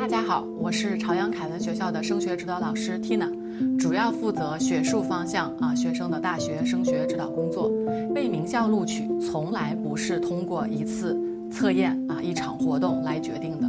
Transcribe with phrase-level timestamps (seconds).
[0.00, 3.28] 大家好，我是朝阳凯文学校的升学指导老师 Tina，
[3.78, 7.70] 主要负责学术方向啊学生的大学升学指导工作。
[8.14, 11.20] 被名校录取从来不是通过一次
[11.52, 13.68] 测验啊一场活动来决定的，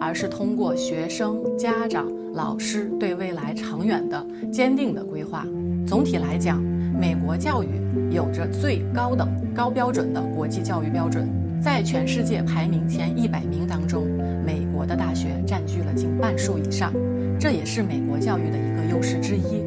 [0.00, 5.44] 而是通过学生、家长、老师对未来长远的坚定的规划。
[5.84, 7.66] 总体来讲，美国教育
[8.12, 11.28] 有着最高等、高标准的国际教育标准，
[11.62, 14.04] 在全世界排名前一百名当中。
[14.44, 16.92] 美国的大学占据了近半数以上，
[17.38, 19.62] 这也是美国教育的一个优势之一。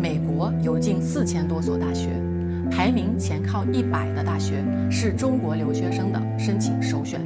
[0.00, 2.10] 美国有近四千多所大学，
[2.70, 7.20] 排名前靠一百的大学是中国留学生的申请首选。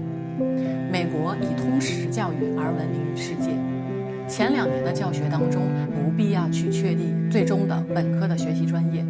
[0.91, 3.51] 美国以通识教育而闻名于世界。
[4.27, 9.05] 前两年的教学当中，不必要去确立最终的本科的学习专业。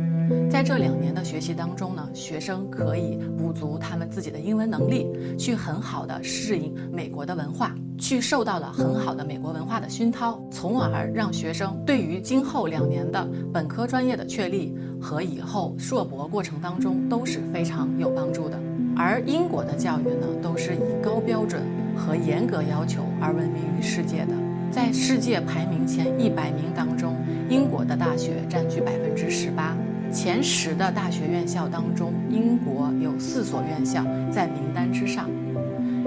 [0.50, 5.06] 在这两年的学习当中呢，学生可以补足他们自己的英文能力，
[5.38, 18.58] 去很好的适应美国的文化，去受到了很好的美国文化的熏陶，从而让学生对于今后两年的本科专业的确立和以后硕博过程当中都是非常有帮助的。
[18.96, 21.62] 而英国的教育呢，都是以高标准
[21.96, 24.34] 和严格要求而闻名于世界的，
[24.70, 27.14] 在世界排名前一百名当中，
[27.48, 29.76] 英国的大学占据百分之十八。
[30.10, 35.28] 前十的大学院校当中，英国有四所院校在名单之上。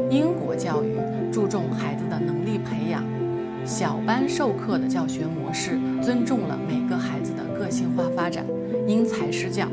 [0.09, 0.97] 英国教育
[1.31, 3.03] 注重孩子的能力培养，
[3.63, 8.43] 小班授课的教学模式尊重了每个孩子的个性化发展，
[8.87, 9.67] 因材施教。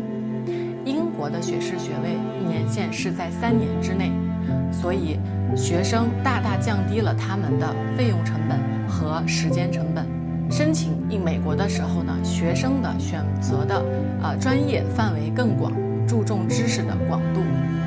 [0.84, 4.12] 英国的学士学位年限是在三年之内，
[4.70, 5.18] 所以
[5.56, 8.58] 学生大大降低了他们的费用成本
[8.88, 10.17] 和时间成本。
[10.50, 13.84] 申请进美国的时候呢，学生的选择的
[14.22, 15.72] 呃专业范围更广，
[16.06, 17.42] 注重知识的广度。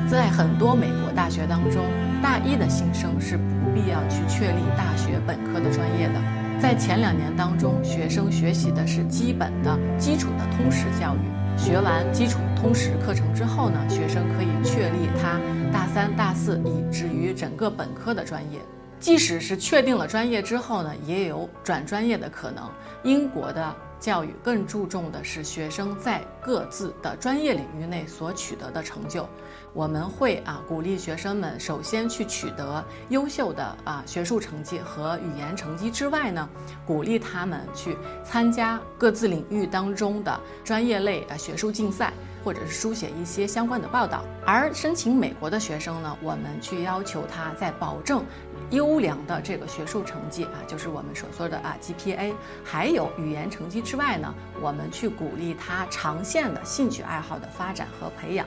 [0.08, 1.82] 在很多美国大学当中，
[2.22, 3.42] 大一的新生是不
[3.74, 6.14] 必要去确立大学本科的专业的。
[6.60, 11.58] 在前两年当中，学生学习的是基本的基础的通识教育。
[11.58, 15.38] 学完基础通识课程之后呢，学生可以确立他
[15.72, 18.60] 大三、大四以至于整个本科的专业。
[19.02, 22.70] 即使是确定了专业之后呢，也有转专业的可能。
[23.02, 29.28] 英国的教育更注重的是学生在各自的专业领域内所取得的成就。
[29.72, 36.48] 我们会啊鼓励学生们首先去取得优秀的啊学术成绩和语言成绩之外呢，
[36.86, 42.12] 鼓励他们去参加各自领域当中的专业类啊学术竞赛。
[42.44, 48.24] 或者是书写一些相关的报道，而申请美国的学生呢，我们去要求他在保证
[48.70, 58.46] 优良的这个学术成绩啊，就是我们所说的啊 GPA，还有语言成绩之外呢，我们去鼓励他长线的兴趣爱好的发展和培养，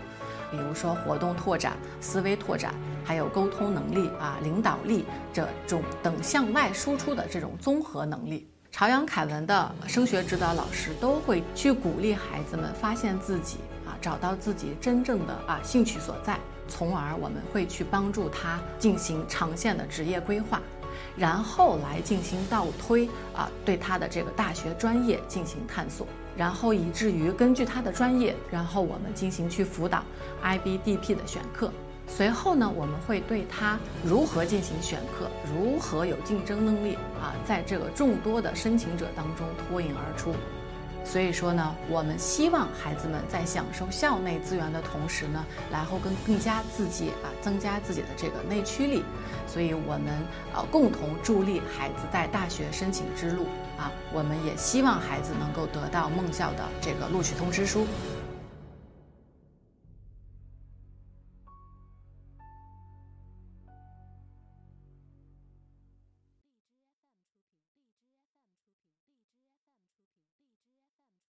[0.52, 2.74] 比如说活动拓展、思维拓展，
[3.04, 8.48] 还有沟通能力啊、领导力这种等向外输出的这种综合能力。
[8.72, 13.60] 朝阳凯文的升学指导老师都会去鼓励孩子们发现自己。
[14.06, 20.62] 找到自己真正的啊兴趣所在，从而我们会去帮助他进行长线的职业规划，
[21.18, 26.06] 然后来进行倒推啊，对他的这个大学专业进行探索，
[26.38, 30.04] 然后以至于根据他的专业，然后我们进行去辅导
[30.44, 31.72] IBDP 的选课。
[32.08, 40.32] 随后呢，我们会对他如何进行选课，如何有竞争能力啊，在这个众多的申请者当中脱颖而出。
[41.06, 49.04] 所以说呢，我们希望孩子们在享受校内资源的同时呢，然后更更加自己啊，增加自己的这个内驱力。
[49.48, 50.12] 所以我们
[50.54, 53.46] 呃共同助力孩子在大学申请之路
[53.78, 57.86] 啊，我们也希望孩子能够得到梦校的这个录取通知书。